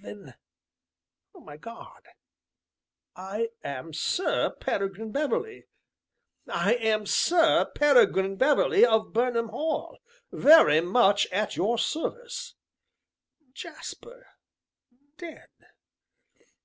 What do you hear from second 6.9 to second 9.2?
Sir Peregrine Beverley of